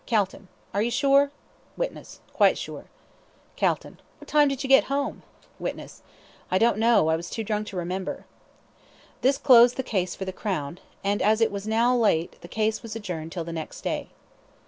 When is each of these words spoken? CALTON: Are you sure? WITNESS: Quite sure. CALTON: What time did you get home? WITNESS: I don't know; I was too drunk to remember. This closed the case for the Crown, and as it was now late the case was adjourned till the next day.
CALTON: 0.07 0.47
Are 0.73 0.81
you 0.81 0.89
sure? 0.89 1.29
WITNESS: 1.77 2.21
Quite 2.33 2.57
sure. 2.57 2.85
CALTON: 3.55 3.99
What 4.19 4.27
time 4.27 4.47
did 4.47 4.63
you 4.63 4.67
get 4.67 4.85
home? 4.85 5.21
WITNESS: 5.59 6.01
I 6.49 6.57
don't 6.57 6.79
know; 6.79 7.09
I 7.09 7.15
was 7.15 7.29
too 7.29 7.43
drunk 7.43 7.67
to 7.67 7.77
remember. 7.77 8.25
This 9.21 9.37
closed 9.37 9.77
the 9.77 9.83
case 9.83 10.15
for 10.15 10.25
the 10.25 10.33
Crown, 10.33 10.79
and 11.03 11.21
as 11.21 11.39
it 11.39 11.51
was 11.51 11.67
now 11.67 11.95
late 11.95 12.41
the 12.41 12.47
case 12.47 12.81
was 12.81 12.95
adjourned 12.95 13.31
till 13.31 13.43
the 13.43 13.53
next 13.53 13.81
day. 13.81 14.09